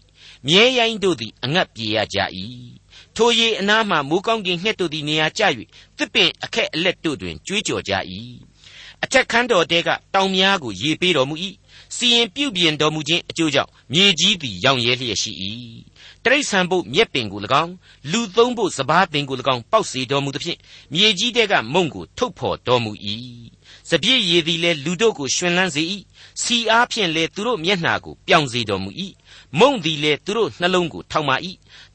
[0.47, 2.19] မြဲရိုင်းတို့သည်အငတ်ပြေရကြ၏
[3.15, 5.43] ထိုရေအနားမှမိုးကောင်းကင်ငှက်တို့သည်နေရာကျ၍
[5.97, 7.93] တစ်ပင်အခက်အလက်တို့တွင်ကြွေးကြော်ကြ၏
[9.03, 11.35] အထက်ခန်းတော်တဲကတောင်များကိုရေပေးတော်မူ၏
[11.95, 15.31] စီရင်ပြုပြင်တော်မူခြင်းအကျိုးကြောင့်မြေကြီးသည်ရောင်ရဲလျက်ရှိ၏
[16.23, 17.73] တရိษံဘုတ်မြက်ပင်ကို၎င်း
[18.11, 20.59] လူသုံးဖို့စပားပင်ကို၎င်းပေါက်စေတော်မူသဖြင့်
[20.93, 22.91] မြေကြီးတဲကမုံကိုထုတ်ဖော်တော်မူ၏
[23.89, 25.83] စပြည့်ရည်သည်လည်းလူတို့ကိုရှင်လန်းစေ၏
[26.41, 28.89] စီအားဖြင့်လည်းသူတို့မျက်နှာကိုပြောင်စေတော်မူ၏
[29.59, 31.31] မုံသည်လည်းသူတို့နှလုံးကိုထောက်မ၏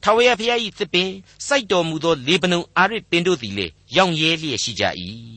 [0.03, 1.09] ထာဝရဘုရား၏သစ်ပင်
[1.47, 4.83] စိုက်တော်မူသောလေဗနုန်အာရစ်ပင်တို့သည်လည်းရောင်ရဲလျက်ရှိကြ၏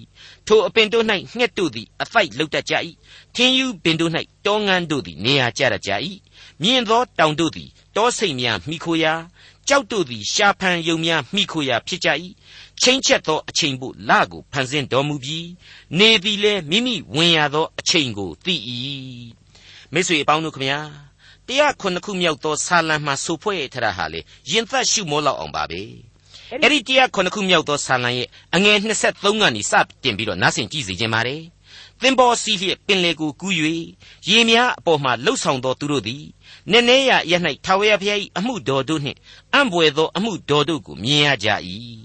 [0.53, 1.05] ထိုအပင်တို့၌
[1.39, 2.75] ငှက်တို့သည်အဖိုက်လုတ်တတ်ကြ၏
[3.35, 4.13] ထင်းယူပင်တို့၌
[4.47, 5.91] တောငန်းတို့သည်နေရာကျတတ်ကြ၏
[6.63, 9.15] မြင်သောတောင်တို့သည်တောဆိတ်များမိခိုရာ
[9.69, 12.09] ကြောက်တို့သည်ရှာဖန်ယုံများမိခိုရာဖြစ်ကြ၏
[12.81, 15.49] ချင်းချက်သောအချိန်ဖို့လကိုဖန်ဆင်းတော်မူပြီး
[15.99, 18.55] နေသည်လဲမိမိဝင်ရသောအချိန်ကိုသိ၏
[19.93, 20.79] မိတ်ဆွေအပေါင်းတို့ခမညာ
[21.47, 25.83] တရားခုနှစ်ခုမြောက်သောဆာလံမှာဆိုဖွဲ့ထတာဟာလေရင်သက်ရှုမောလောက်အောင်ပါပဲ
[26.53, 31.43] အဲ့ဒီတရားခုနှစ်ခုမြောက်သောဆာလံရဲ့အငယ်23ကနေစတင်ပြီးတော့နားဆင်ကြည့်စီခြင်းပါတယ်
[32.01, 33.55] သင်္ဘောစီးလျက်ပင်လေကိုကူး၍
[34.29, 36.25] ရေများအပေါ်မှလှုပ်ဆောင်သောသူတို့သည်
[36.71, 37.33] နည်းနည်းရရ၌
[37.65, 39.19] ထာဝရဘုရား၏အမှုတော်တို့နှင့်
[39.55, 41.49] အံ့ဘွယ်သောအမှုတော်တို့ကိုမြင်ရကြ၏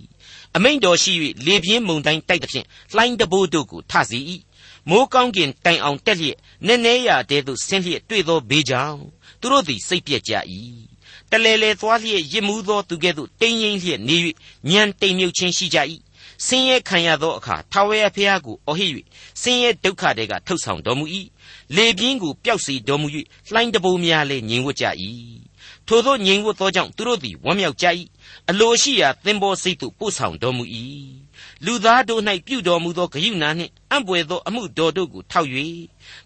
[0.56, 1.14] အမိန့်တော်ရှိ၍
[1.46, 4.20] လေပြင်းမုန်တိုင်းတိုက်သဖြင့်လှိုင်းတဘိုးတို့ကိုထစီ၏
[4.90, 6.38] မိုးကောင်းကင်တိုင်အောင်တက်လျက်
[6.68, 9.02] နည်းနည်းရတဲ့သို့ဆင်းလျက်တွေ့သောဘေးကြောင့်
[9.40, 10.34] သူတို့သည်စိတ်ပြက်ကြ၏
[11.32, 14.18] တလဲလဲသွားလျက်ရစ်မှုသောသူကဲ့သို့တင်းရင်လျက်နေ၍
[14.70, 15.80] ညံတိမ်မြုပ်ခြင်းရှိကြ၏
[16.46, 18.92] ဆင်းရဲခံရသောအခါထာဝရဘုရားကိုအော်ဟစ်၍
[19.42, 21.06] ဆင်းရဲဒုက္ခတွေကထုတ်ဆောင်တော်မူ၏
[21.76, 23.08] လေပြင်းကိုပျောက်စေတော်မူ၍
[23.52, 24.86] လှိုင်းတဘိုးများလည်းငြိမ်ဝတ်ကြ၏
[25.88, 27.86] ထိုသောငြိမ်ဝတ်သောကြောင့်သူတို့သည်ဝမ်းမြောက်ကြ၏
[28.50, 30.64] အလိုရှိရာသင်္ဘောစိတ်သို့ပို့ဆောင်တော်မူ၏
[31.66, 35.50] လူသားတို့၌ပြုတော်မူသောဂရုဏာနှင့်အံ့ဘွယ်သောအမှုတော်တို့ကိုထောက်၍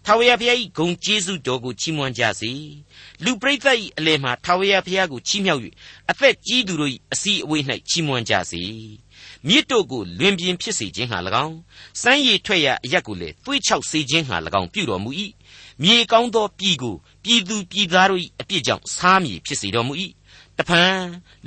[0.04, 2.52] ထာဝရဘုရား၏ဂုဏ်ကျေးဇူးတော်ကိုချီးမွမ်းကြစေ
[3.24, 5.62] လူပရိသတ်၏အလယ်မှာထာဝရဘုရားကိုချီးမြှောက်၍
[6.10, 8.62] အသက်ကြီးသူတို့၏အစီအဝေး၌ချီးမွမ်းကြစေ
[9.48, 11.56] မြစ်တို့ကိုလွင်ပြင်ဖြစ်စေခြင်းဟာ၎င်း
[12.02, 15.10] စမ်းရည်ထွက်ရာအရက်ကိုလည်းသွေးချောက်စေခြင်းဟာ၎င်းပြုတော်မူ၏
[15.82, 16.94] မြေကောင်းသောပြည်ကို
[17.24, 19.94] ပြည်သူပြည်သားတို့၏အပြစ်ကြောင့်စားမြေဖြစ်စေတော်မူ၏
[20.60, 20.94] တဖန်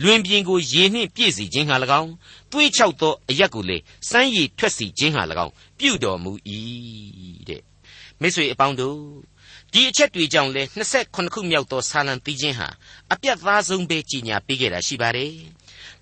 [0.03, 2.11] လွင်ပြင်ကိုရေနှင့်ပြည့်စေခြင်းဟာ၎င်း
[2.51, 6.31] သွေးချောက်သောအရက်ကိုလည်းစမ်းရည်ထွက်စေခြင်းဟာ၎င်းပြုတော်မူ၏
[7.49, 7.61] တဲ့
[8.21, 8.97] မိတ်ဆွေအပေါင်းတို့
[9.71, 10.63] ဒီအချက်တွေကြောင့်လဲ
[10.95, 12.67] 28ခုမြောက်သောဆာလံတီးခြင်းဟာ
[13.13, 15.33] အပြတ်သားဆုံးပဲကြီးညာပေးခဲ့တာရှိပါတယ်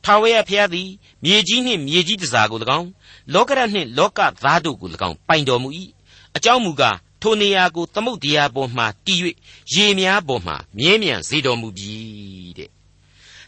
[0.03, 0.89] ထာဝရဘုရားသည်
[1.25, 2.89] မြေကြီးနှင့်မြေကြီးတစားကို၎င်း
[3.33, 5.69] လောကရနှင့်လောကသားတို့ကို၎င်းပိုင်တော်မူ၏
[6.35, 9.19] အကြောင်းမူကားထိုနေရာကိုသမုတ်တရားပေါ်မှတည်၍
[9.73, 11.95] ရေများပေါ်မှမြဲမြံစေတော်မူပြီ
[12.57, 12.69] တဲ့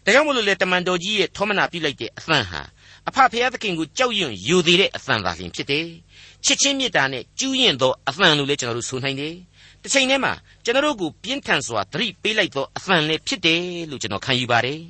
[0.06, 2.62] ဒါကြောင့်မလို့လေတမန်တော်ကြီးရဲ့ထောမနာပြုလိုက်တဲ့အသံဟာ
[3.08, 5.88] အဖဖျားသခင်ကိုကြောက်ရွံ့ယူသေးတဲ့အသံသာလျှင်ဖြစ်တယ်
[6.46, 9.36] ချစ်ချင်းမေတ္တာနဲ့ကျူးရင်သောအသံလို့လည်းကျွန်တော်တို့ဆိုနိုင်တယ်
[9.82, 10.34] တစ်ချိန်တည်းမှာ
[10.64, 14.82] ကျွန်တော်တို့ကိုပြင်းထန်စွာသတိပေးလိုက်သောအသံလည်းဖြစ်တယ်လို့ကျွန်တော်ခံယူပါတယ်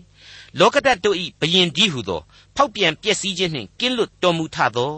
[0.59, 2.21] လောကဓာတ်တို့ဤဘယင်ဒီဟုသော
[2.55, 4.93] ဖောက်ပြန်ပျက်စီးခြင်းနှင့်ကင်းလွတ်တော်မူထသော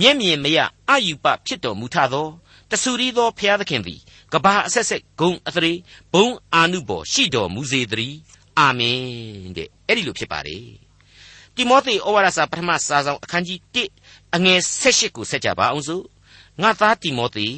[0.00, 2.28] မျက်မြင်မရအယူပဖြစ်တော်မူထသော
[2.70, 4.00] တဆူရီသောဖျားသခင်သည်
[4.32, 5.72] ကဘာအဆက်ဆက်ဂုံအသရေ
[6.12, 8.18] ဘုံအာနုဘော်ရှိတော်မူစေတည်း
[8.58, 9.00] အာမင်
[9.56, 10.66] တဲ့အဲ့ဒီလိုဖြစ်ပါတယ်
[11.54, 13.60] တိမောသေဩဝါဒစာပထမစာဆောင်အခန်းကြီး
[13.94, 16.04] 1အငယ်16ကိုဆက်ကြပါအောင်စို့
[16.62, 17.48] ငါသားတိမောသေ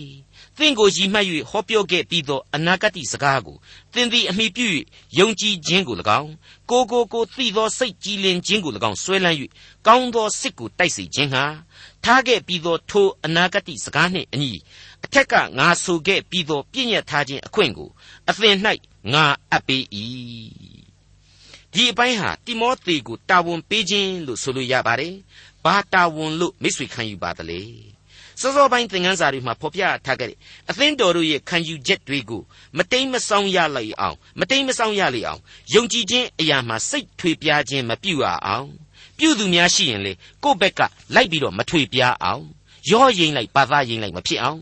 [0.58, 3.56] သင်ကိုရည်မှတ်၍ဟောပြောခဲ့ပြီးသောအနာဂတ်စကားကို
[3.94, 4.66] သင်သည်အမိပြု၍
[5.18, 6.32] ယုံကြည်ခြင်းကို၎င်း
[6.70, 9.36] ကိုကိုကိုသိသောစိတ်ကြည်လင်ခြင်းကို၎င်းဆွဲလန်း၍
[9.86, 11.44] ကောင်းသောစစ်ကိုတိုက်စေခြင်းဟာ
[12.04, 14.52] ထားခဲ့ပြီးသောထိုအနာဂတ်စကားနှင့်အညီ
[15.04, 17.88] အထက်ကငါဆိုခဲ့ပြီးသောပြည့်ညတ်ထားခြင်းအခွင့်ကို
[18.28, 18.56] အသင်၌
[19.12, 19.84] ငါအပ်ပေး၏
[21.74, 25.14] ဒီအပိုင်းဟာတိမောသေကိုတာဝန်ပေးခြင်းလို့ဆိုလို့ရပါတယ်
[25.64, 27.60] ဘာတာဝန်လို့မိတ်ဆွေခံယူပါသလဲ
[28.40, 30.38] စောစောပိုင်းသင်ခန်းစာတွေမှာဖော်ပြထားခဲ့တဲ့
[30.70, 32.42] အသင်းတော်တို့ရဲ့ခံယူချက်တွေကို
[32.78, 35.40] မတိမ်မဆောင်ရလိုက်အောင်မတိမ်မဆောင်ရလေအောင်
[35.74, 38.68] ယုံကြည်ခြင်းအရာမှာစိတ်ထွေပြားခြင်းမပြုရအောင်
[39.18, 40.12] ပြုသူများရှိရင်လေ
[40.44, 40.80] ကိုယ့်ဘက်က
[41.14, 42.44] လိုက်ပြီးတော့မထွေပြားအောင်
[42.90, 44.60] ရောရင်လိုက်ပါသားရင်လိုက်မဖြစ်အောင်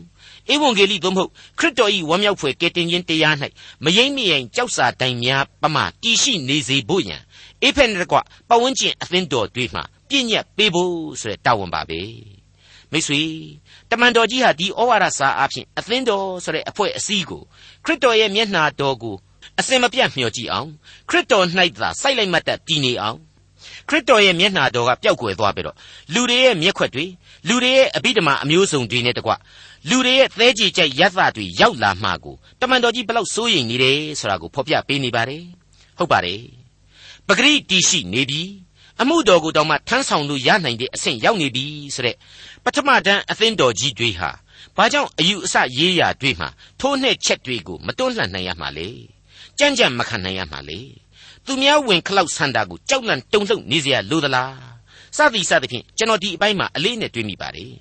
[0.53, 3.35] ဧဝံဂေလိသို့မဟုတ်ခရစ်တော်၏ဝမ်းမြောက်ဖွယ်ကယ်တင်ခြင်းတရား၌
[3.83, 7.21] မယိမ့်မယိမ်ကြောက်စာတိုင်များပမာတည်ရှိနေစေဖို့ရန်
[7.63, 8.17] အေဖက်နဲ့တကွ
[8.49, 11.99] ပတ်ဝန်းကျင်အသင်းတော်တွေမှာပြည့်ညက်ပေးဖို့ဆိုတဲ့တာဝန်ပါပဲ
[12.91, 13.21] မိတ်ဆွေ
[13.89, 17.41] တမန်တော်ကြီးဟာဒီဩဝါဒစာအဖြစ်အသင်းတော်ဆိုတဲ့အဖွဲ့အစည်းကို
[17.85, 19.15] ခရစ်တော်ရဲ့မျက်နှာတော်ကို
[19.59, 20.69] အစင်မပြတ်မျှော်ကြည့်အောင်
[21.09, 21.45] ခရစ်တော်၌
[21.77, 23.17] သာစိုက်လိုက်မှတ်တတ်တည်နေအောင်
[23.89, 25.75] ခရစ်တော်ရဲ့မျက်နှာတော်ကပျောက်ကွယ်သွားပြီးတော့
[26.13, 27.05] လူတွေရဲ့မျက်ခွက်တွေ
[27.47, 29.31] လူတွေရဲ့အဘိဓမ္မာအမျိုးစုံတွေနဲ့တကွ
[29.89, 35.43] လူတွေရဲ့သဲကြည်ကြိုက်ရသတွေရောက်လာမှကိုတမန်တော်ကြီးဘလောက်စိုးရိမ်နေတယ်ဆိုတာကိုဖော်ပြပေးနေပါတယ်
[35.97, 36.41] ဟုတ်ပါတယ်
[37.27, 38.41] ပဂရိတီရှိနေပြီ
[39.01, 42.15] အမှုတော်ကိုတောင်မှထမ်းဆောင်လို့ရနိုင်တဲ့အဆင့်ရောက်နေပြီဆိုတဲ့
[42.63, 44.31] ပထမတန်းအသင်းတော်ကြီးတွေဟာ
[44.75, 46.49] ဘာကြောင့်အယူအဆရေးရာတွေမှာ
[46.79, 48.87] ထိုးနှက်ချက်တွေကိုမတွန်းလှန်နိုင်ရမှာလဲ
[49.57, 50.79] ကြမ်းကြမ်းမခံနိုင်ရမှာလဲ
[51.48, 54.54] သူများဝင်ခလောက်ဆန္ဒကိုကြောက်လန့်တုန်လှုပ်နေเสียလို့သလား
[55.16, 57.74] စသည်စသဖြင့်ကျွန်တော်ဒီအပိုင်းမှာအလေးနဲ့တွေးမိပါတယ်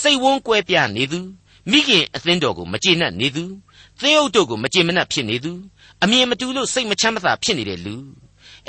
[0.00, 1.20] စိတ်ဝန်းကွဲပြားနေသူ
[1.70, 3.44] မိခင်အသင်းတော်ကိုမကျေနပ်နေသူ
[4.00, 5.52] သင်းအုပ်တို့ကိုမကျေမနပ်ဖြစ်နေသူ
[6.02, 7.94] အမြင်မတူလို့စိတ်မချမ်းမသာဖြစ်နေတဲ့လူ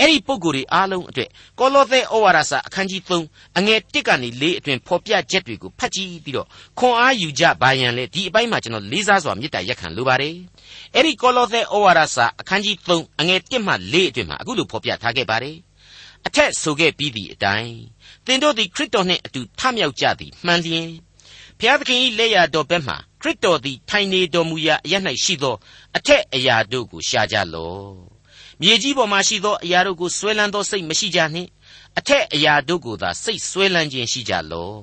[0.00, 1.28] အဲ့ဒီပုံကိုယ်တွေအားလုံးအတွက်
[1.58, 10.36] ကောလောသဲဩဝါဒစာအခန်းကြီး3အငယ်1ကနေ4အတွင်ဖော်ပြချက်တွေကိုဖတ်ကြည့်ပြီးတော့ခွန်အားယူကြပါရန်လေဒီအပိုင်းမှာကျွန်တော်လေးစားစွာမေတ္တာရက်ခံလိုပါတယ်
[10.94, 15.56] အဲ့ဒီကောလောသဲဩဝါဒစာအခန်းကြီး3အငယ်1မှ4အတွင်မှာအခုလိုဖော်ပြထားခဲ့ပါတယ်
[16.26, 17.76] အထက်ဆိုခဲ့ပြီးသည့်အတိုင်း
[18.26, 20.90] သင်တို့သည်ခရစ်တော်နှင့်အတူထမြောက်ကြသည်မှန်လျင်
[21.60, 25.56] ဖျားသခင်၏လက်ရတော်ဘက်မှခရစ်တော်သည်ထိုင်နေတော်မူရာအရ၌ရှိသော
[25.96, 28.15] အထက်အရာတို့ကိုရှာကြလော့
[28.60, 31.48] မြေကြီးပေါ်မှာရှိသောအရာတို့ကိုဆွဲလန်းသောစိတ်မရှိကြနှင့်
[31.98, 34.82] အထက်အရာတို့ကိုသာစိတ်ဆွဲလန်းခြင်းရှိကြလော့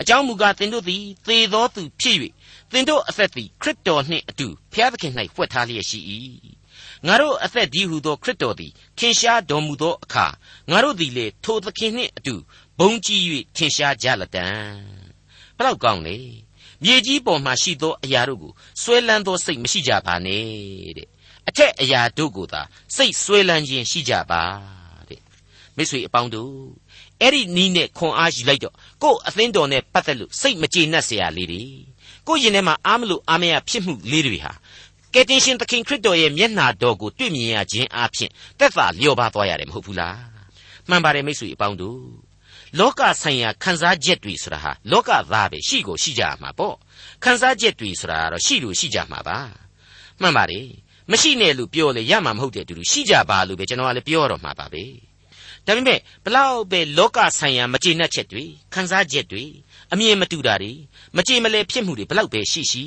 [0.00, 2.16] အကြောင်းမူကားသင်တို့သည်သေသောသူဖြစ်၍
[2.72, 6.00] သင်တို့အသက်သည်ခရစ်တော်နှင့်အတူဘုရားသခင်၌ဖွက်ထားလျက်ရှိ၏
[7.06, 10.26] ငါတို့အသက်ဒီဟုသောခရစ်တော်သည်ထင်ရှားတော်မူသောအခါ
[10.70, 12.34] ငါတို့သည်လေထိုသခင်နှင့်အတူ
[12.78, 13.22] ဘုံကြီး၍
[13.56, 14.48] ထင်ရှားကြလတံ
[15.56, 16.18] ဘလောက်ကောင်းလေ
[16.82, 18.52] မြေကြီးပေါ်မှာရှိသောအရာတို့ကို
[18.82, 20.44] ဆွဲလန်းသောစိတ်မရှိကြပါနဲ့
[20.98, 21.15] တဲ့အ
[21.57, 22.61] ထက်အရာတို့ကိုသာ
[22.95, 24.43] စိတ်ဆွဲလန်းခြင်းရှိကြပါ
[25.09, 25.21] တဲ့
[25.75, 26.53] မိတ်ဆွေအပေါင်းတို့
[27.21, 31.63] အဲ့ဒီနီးနဲ့ခွန်အားယူလိုက်တော့ကို့အသင်းတော်နဲ့ပတ်သက်လို့စိတ်မကြေနပ်เสียရလေးတွေ
[32.27, 34.51] ကို့ရင်ထဲမှာအားမလို့အားမရဖြစ်မှုလေးတွေဟာ
[35.13, 40.19] ကယ်တင်ရှင်သခင်ခရစ်တော်ရဲ့မျက်နှာတော်ကိုတွေ့မြင်ရခြင်းအပြင်သက်သာလျော့ပါသွားရတယ်မဟုတ်ဘူးလား
[40.89, 42.01] မှန်ပါတယ်မိတ်ဆွေအပေါင်းတို့
[42.79, 46.75] လောကဆိုင်ရာခံစားချက်တွေဆိုတာဟာလောကသားပဲရှိကိုရှိကြမှာပေါ့
[47.23, 49.39] ခံစားချက်တွေဆိုတာကတော့ရှိလို့ရှိကြမှာပါ
[50.21, 50.67] မှန်ပါတယ်
[51.10, 54.84] မရှိနဲ့လို့ပြောလေရမှာမဟုတ်တဲ့အတူတူရှိကြပါလို့ပဲကျွန်တော်ကလည်းပြောတော့မှာပါပဲ
[55.66, 59.44] ဒါပေမဲ့ဘလောက်ပဲလောကဆိုင်ရာမကျေနပ်ချက်တွေခံစားချက်တွေ
[59.92, 60.72] အမြင်မတူတာတွေ
[61.16, 62.84] မကြေမလဲဖြစ်မှုတွေဘလောက်ပဲရှိရှိ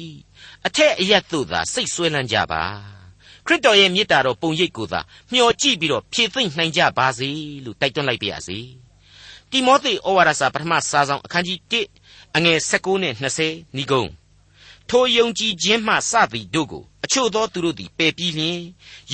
[0.68, 2.64] အထက်အရက်သို့သာစိတ်ဆွဲလန်းကြပါ
[3.46, 5.02] ခရစ်တော်ရဲ့မေတ္တာတော်ပုံရိပ်ကိုသာ
[5.32, 7.30] မျှော်ကြည့်ပြီးတော့ဖြည့်သိမ့်နိုင်ကြပါစေ
[7.66, 8.60] လို့တိုက်တွန်းလိုက်ပါရစေ
[9.52, 11.60] တိမောသေဩဝါဒစာပထမစာဆောင်အခန်းကြီး
[12.00, 13.14] 1အငယ်16နဲ့
[13.46, 14.10] 20ဏိဂုံး
[14.89, 18.60] ထိုယုံကြည်ခြင်းမှစသည်တို့ကိုအချို့သောသူတို့သည်ပယ်ပြီးလျင်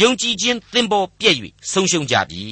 [0.01, 1.38] ယုံကြည်ခြင်းသင်ပေါ်ပြည့်၍
[1.71, 2.43] ဆုံးရှုံးကြပြီ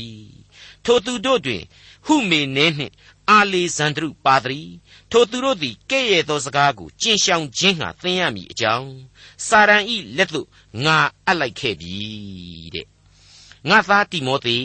[0.85, 1.63] ထိုသူတို့တွင်
[2.05, 2.93] ဟုမေနဲနှင့်
[3.29, 4.61] အာလေဇန္ဒရုပါသရီ
[5.11, 8.89] ထိုသူတို့သည်ကဲ့ရဲ့သောစကားကိုကျင့်ရှောင်ခြင်းဟာသင်ရမည်အကြောင်း
[9.47, 10.47] စာရန်ဤလက်သို့
[10.85, 11.95] ငါအပ်လိုက်ခဲ့ပြီ
[12.75, 12.87] တဲ့
[13.69, 14.57] ငါသားတိမောသေ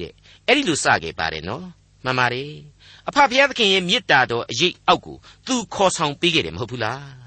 [0.00, 0.12] တဲ့
[0.46, 1.66] အဲ့ဒီလိုစခဲ့ပါတယ်နော်
[2.04, 2.52] မှန်ပါတယ်
[3.08, 7.19] အဖဖျားသခင်ရဲ့မေတ္တာတော်အရေးအောက်ကိုသူခေါ်ဆောင်ပေးခဲ့တယ်မဟုတ်ဘူးလား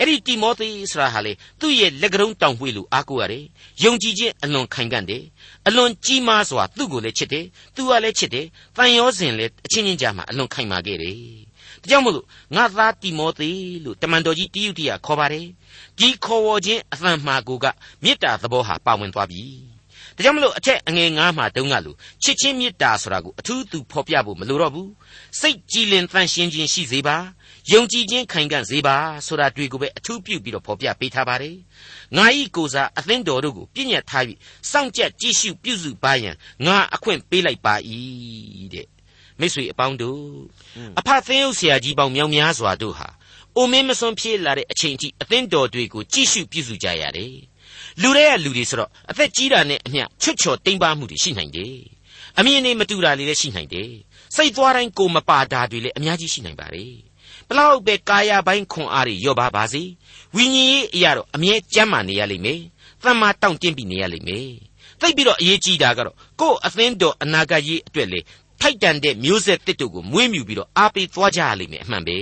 [0.00, 3.44] အဲ့ဒီတိမောသေဆိုတာဟာလေသူ့ရဲ့လက်ကရုံးတောင်ပွေလို့အားကိုးရတယ်
[3.84, 5.24] ယုံကြည်ခြင်းအလွန်ခိုင်ခံ့တယ်
[5.66, 11.16] အလွန်ကြီးမားစွာသူ့ကိုလည်းချစ်တယ်သူကလည်းချစ်တယ်တန်ရောစဉ်လည်းအချင်းချင်းကြားမှာအလွန်ခိုင်မာခဲ့တယ်
[11.82, 13.50] ဒါကြောင့်မို့လို့ငါသားတိမောသေ
[13.84, 15.46] လို့တမန်တော်ကြီးတိယုတိယခေါ်ပါတယ်
[15.98, 17.66] ဒီခေါ်ဝေါ်ခြင်းအသံမှာကိုက
[18.04, 19.42] မေတ္တာသဘောဟာပါဝင်သွားပြီ
[20.16, 24.90] ဒါကြောင့်မလို့အထက်အငယ်ငါးမှာတုန်းကလို့ချစ်ချင်းမေတ္တာဆိုတာကိုအထူးသူဖော်ပြဖို့မလိုတော့ဘူး
[25.40, 27.16] စိတ်ကြည်လင်တန်ရှင်းခြင်းရှိစေပါ
[27.72, 31.56] ယုံကြည်ခြင်းခိုင်ခံ့စေပါဆိုတာတွေ့ကိုပဲအထူးပြုပြီးတော့ဖော်ပြပေးထားပါတယ်
[32.16, 34.38] ငါဤကိုစားအသင်းတော်တို့ကိုပြည့်ညတ်ထားပြီး
[34.70, 36.34] စောင့်ကြက်ကြည့်ရှုပြုစုပါရန်
[36.66, 37.74] ငါအခွင့်ပေးလိုက်ပါ၏
[38.74, 38.86] တဲ့
[39.40, 40.22] မိတ်ဆွေအပေါင်းတို့
[40.98, 43.08] အဖသင်းဥဆရာကြီးပေါင်းမြောက်များစွာတို့ဟာ
[43.56, 47.34] အိုမင်းမစွန်ပြေးလာတဲ့အချိန်ထိအသင်းတော်တွေကိုကြည့်ရှုပြုစုကြရတယ်
[48.02, 51.76] လူတွေကလူတွေဆိုတော့အသက်ကြီးတာနဲ့အမျှချွတ်ချော်တိမ်ပါမှုတွေရှိနိုင်တယ်
[52.38, 53.90] အမြင်တွေမတူတာတွေလည်းရှိနိုင်တယ်
[54.36, 57.09] စိတ်သွားတိုင်းကိုမပါတာတွေလည်းအများကြီးရှိနိုင်ပါတယ်
[57.50, 59.82] ဘလောက်ပဲကာယပိုင်းခွန်အားတွေရော့ပါပါစေ
[60.34, 62.60] ဝိညာဉ်ရေးအရာတော့အမြဲကြမ်းမာနေရလိမ့်မယ်
[63.02, 64.48] သံမာတောင့်တင်းပြီးနေရလိမ့်မယ်
[65.00, 68.20] သိပြီးတော့အရေးကြီးတာကတော့ကို့အသင်းတော်အနာဂတ်ရေးအတွက်လေ
[68.60, 72.18] ထိုက်တန်တဲ့မျိုးဆက်တစ်တို့ကိုမွေးမြူပြီးတော့အားပေးသွားကြရလိမ့်မယ်အမှန်ပဲ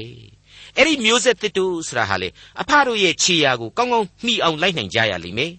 [0.76, 2.28] အဲ့ဒီမျိုးဆက်တစ်တို့ဆိုတာဟာလေ
[2.60, 5.52] အဖတို့ရဲ့ခြေရာကိုကောင်းကောင်းမှီအောင်လိုက်နိုင်ကြရလိမ့်မယ်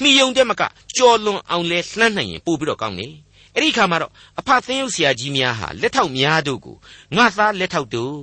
[0.00, 0.62] မှီယုံတဲ့မက
[0.96, 3.12] ကြော်လွန်အောင်လဲလှမ်းနိုင်ရင်ပို့ပြီးတော့ကောင်းတယ်
[3.56, 6.76] အဲ့ဒီခါမှာတော့အဖသင်းရုပ်ဆရာကြီးများဟာလက်ထောက်များတို့ကို
[7.16, 8.14] ငါသားလက်ထောက်တို့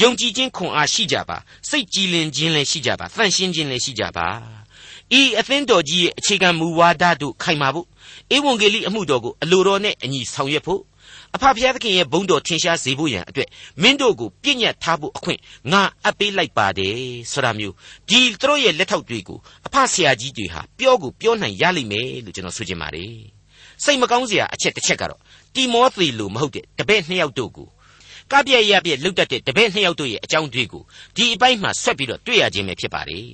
[0.00, 1.36] ယုံကြည်ခြင်းခွန်အားရှိကြပါ
[1.68, 4.28] စိတ်ကြည်လင်ခြင်းလည်းရှိကြပါသန့်ရှင်းခြင်းလည်းရှိကြပါ
[5.18, 7.86] ဤအသင်းတော်ကြီးရဲ့အခြေခံမူဝါဒတို့ခိုင်မာဖို့
[8.34, 10.82] ဧဝံဂေလိအမှုတော်ကိုအလိုတော်နဲ့အညီဆောင်ရွက်ဖို့
[11.34, 13.48] အဖဖျားသခင်ရဲ့ဘုန်းတော်ထင်ရှားစေဖို့ရန်အတွက်
[13.82, 15.40] မင်းတို့ကိုပြည့်ညတ်ထားဖို့အခွင့်
[15.72, 16.98] ငါအပ်ပေးလိုက်ပါတယ်
[17.32, 17.74] ဆိုတာမျိုး
[18.08, 23.35] ဒီသူတို့ရဲ့လက်ထောက်တွေကိုအဖဆရာကြီးတွေဟာပြောကိုပြောနိုင်ရလိမ့်မယ်လို့ကျွန်တော်ဆိုချင်ပါတယ်
[23.84, 25.20] စိတ်မကောင်းစရာအချက်တစ်ချက်ကတော့
[25.54, 27.68] တီမောသေလိုမဟုတ်တဲ့တပည့်နှစ်ယောက်တို့ကို
[28.32, 30.82] ကပြည့်ရပြည့်လုတ်တတ်တဲ့တပည့်နှစ်ယောက်တို့ရဲ့အကြောင်းတွေကို
[31.16, 33.28] ဒီအပိုင်းမှာဆွက်ပြီးတော့တွေ့ရခြင်းပဲဖြစ်ပါတယ်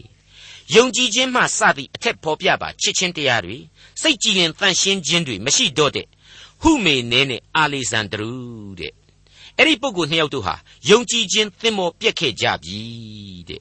[0.74, 3.56] ယုံကြည်ခြင်းမှစသည့်အထက်ဖော်ပြပါချစ်ချင်းတရားတွေ
[4.02, 6.06] စိတ်ကြည်လင်တန်ရှင်းခြင်းတွေမရှိတော့တဲ့
[6.62, 8.30] ဟုမေနဲနဲ့အာလေဇန်ဒရု
[8.80, 8.92] တဲ့
[9.58, 10.54] အဲ့ဒီပုဂ္ဂိုလ်နှစ်ယောက်တို့ဟာ
[10.90, 12.80] ယုံကြည်ခြင်းသင်္ဘောပြက်ခဲ့ကြပြီ
[13.48, 13.60] တဲ့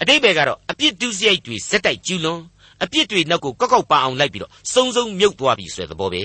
[0.00, 2.40] အတိတ်ဘယ်ကတော့အပြစ်ဒုစရိုက်တွေဇက်တိုက်ကျူးလွန်
[2.82, 6.24] အပြစ်တွေနောက်ကိုကောက်ကောက်ပါအောင်လိုက်ပြီးတော့စုံစုံမြုပ်သွားပြီဆိုတဲ့သဘောပဲ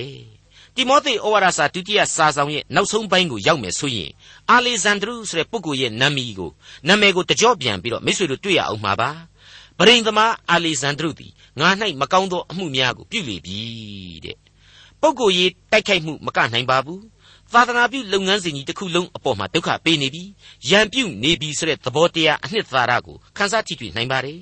[0.76, 4.10] တိမောသေဩဝါဒစာဒုတိယစာဆောင်ရဲ့နောက်ဆုံးပိုင်းကိုရောက်မယ်ဆိုရင်
[4.50, 6.50] အာလေဇန်ဒရုဆိုတဲ့ပုဂ္ဂိုလ်ရဲ့နာမည်ကို
[6.88, 9.10] နာမည်ကိုတကြော့ပြန်ပြီးတော့မိတ်ဆွေတို့တွေ့ရအောင်မှာပါ
[9.78, 11.68] ပရိန်သမားအာလေဇန်ဒရုသည်ငါ၌
[12.00, 13.58] မကောင်းသောအမှုများကိုပြုလေပြီ
[14.24, 14.36] တဲ့
[15.00, 17.02] ပုဂ္ဂိုလ်ရေးတိုက်ခိုက်မှုမကနိုင်ပါဘူး
[17.52, 20.22] သာသနာပြုလုပ်ငန်းစဉ်ကြီးတစ်ခုလုံးအပေါ်မှာဒုက္ခပေးနေပြီ
[20.70, 24.38] ရန်ပြုနေပြီဆိုတဲ့သဘောတရားအနှစ်သာရကိုခန်းစားထိတွေ့နိုင်ပါတယ်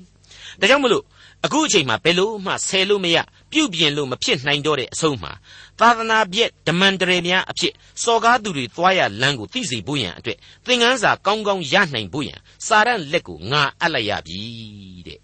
[0.59, 1.03] ဒါကြောင့်မလို့
[1.45, 3.17] အခုအချိန်မှာဘယ်လို့မှဆယ်လို့မရ
[3.51, 5.31] ပြုတ်ပြင်လို့မဖြစ်နိုင်တော့တဲ့အဆုံးမှာ
[5.79, 14.39] သာသနာပြည့်ဓမန္တရေများအဖြစ်စော်ကားသူတွေသွားရလမ်းကိုသိစေဖို့ရန်အတွက်သင်ခန်းစာကောင်းကောင်းရနိုင်ဖို့ရန်စာရန်လက်ကိုငါအပ်လိုက်ရပြီ
[15.07, 15.19] တဲ့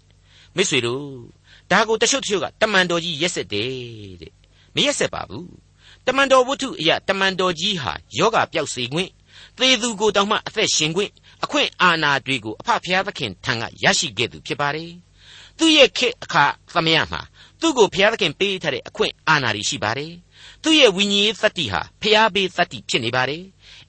[0.56, 1.04] မိတ်ဆွေတို့
[1.70, 3.70] ဒါကိုတချို့တချို့ကတမန်တော်ကြီးရက်စစ်တယ်
[4.22, 4.32] တဲ့
[4.74, 5.48] မရက်ဆက်ပါဘူး
[6.06, 9.10] တမန်တော်ဝတ္ထုအရာတမန်တော်ကြီးဟာယောဂပျောက်စေခွင့်
[9.58, 11.10] သေသူကိုတောင်မှအသက်ရှင်ခွင့်
[11.44, 14.90] အခွင့်အာဏာတွေကိုအဖဖျားသခင်ထံကရရှိခဲ့သူဖြစ်ပါတယ်
[15.60, 16.44] သူ့ရဲ့ခေတ်အခါ
[16.74, 17.20] သမယမှာ
[17.60, 20.12] သူ့ကိုဖျားသခင်ပေးထားတဲ့အခွင့်အာဏာတွေရှိပါတယ်
[20.62, 23.42] သူ့ရဲ့ဝိညာဉ်ရေးသတ္တိဟာဖျားပေးသတ္တိဖြစ်နေပါတယ်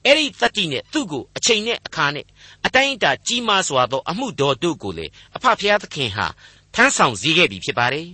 [0.05, 2.25] အဲ့ဒီသတ္တိနဲ့သူ့ကိုအချိန်နဲ့အခါနဲ့
[2.65, 5.05] အတိုင်းအတာကြီးမားစွာသောအမှုတော်တို့ကိုလေ
[5.35, 6.27] အဖဖျားသခင်ဟာ
[6.75, 8.07] ထမ်းဆောင်စေခဲ့ပြီဖြစ်ပါတယ်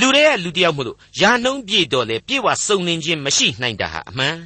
[0.00, 4.36] လူတွေကလူတယောက်မို့လို့ယာနှုံးပြေတော်လေပြေဝစုံလင်ခြင်းမရှိနိုင်တာဟာအမှန်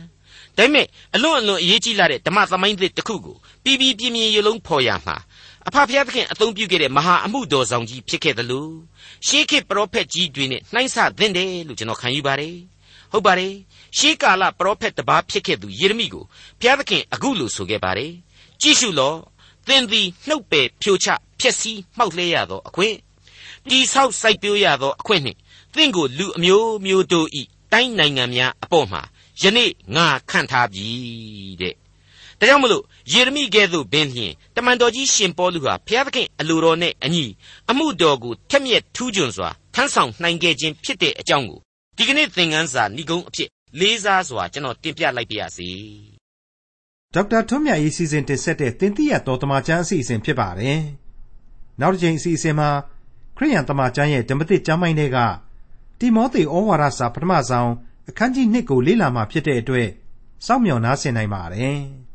[0.57, 5.17] ဒါပေမဲ့အလွန်အလွန်အရေးကြီးလာတဲ့ဓမ္မသမိုင်းသစ်တစ်ခုကိုပြီးပြီးပြင်းပြင်းရုံလုံးဖော်ရမှာ
[5.69, 8.73] အဖဖျားသခင်အသုံးပြုခဲ့တဲ့မဟာအမှုတော်ဆောင်ကြီးဖြစ်ခဲ့တယ်လို့
[9.27, 12.57] ရှေးခေတ်ပရောဖက်ကြီးတွေနဲ့နှိုင်းဆသင့်တယ်လို့ကျွန်တော်ခံယူပါတယ်
[13.13, 13.55] ဟုတ်ပါတယ်
[13.99, 16.25] ရှေးကာလပရောဖက်တစ်ပါးဖြစ်ခဲ့သူယေရမိကို
[16.61, 18.13] ဘုရားသခင်အခုလိုဆိုခဲ့ပါတယ်
[18.61, 19.19] ကြည့်ရှုလော့
[19.67, 21.09] သင်သည်နှုတ်ပယ်ဖြိုချ
[21.41, 22.97] ဖျက်ဆီးမှောက်လဲရသောအခွင့်
[23.71, 25.39] တိဆောက်စိုက်ပျိုးရသောအခွင့်နှင့်
[25.75, 27.43] သင်ကိုလူအမျိုးမျိုးတို့ဤ
[27.73, 29.03] တိုင်းနိုင်ငံများအပေါ်မှာ
[29.43, 30.89] ယနေ့ငါခန့်ထားပြီ
[31.61, 31.75] တဲ့
[32.41, 37.25] ဒါကြောင့်မလို့ယေရမိကဲ့သို့ပင်လျင်တမန်တော်ကြီးရှင်ပေါလုဟာဘုရားသခင်အလိုတော်နဲ့အညီ
[37.71, 41.61] အမှုတော်ကိုထက်မြက်ထူးချွန်စွာထမ်းဆောင်နိုင်ခဲ့ခြင်းဖြစ်တဲ့အကြောင်းကို
[41.97, 43.49] ဒီကနေ့သင်ခန်းစာဏိဂုံးအဖြစ်
[43.79, 45.71] လေးစားစွာကျွန်တော်တင်ပြလိုက်ပါရစေ
[47.15, 50.81] ဒေါက်တာထွန်းမြတ်ရေးစီစဉ်တင်ဆက်တဲ့တင်ပြရတော်တမချန်းအစီအစဉ်ဖြစ်ပါတယ်
[51.81, 52.71] နောက်တစ်ချိန်အစီအစဉ်မှာ
[53.37, 55.19] ခရိယန်တမချန်းရဲ့ဓမ္မသစ်ကျမ်းပိုင်းတွေက
[55.99, 57.71] တိမောသေဩဝါဒစာပထမဆုံး
[58.09, 59.89] အခန်းကြီး1ကိုလေ့လာမှဖြစ်တဲ့အတွက်
[60.47, 61.81] စောင့်မျှော်နားဆင်နိုင်ပါတယ်။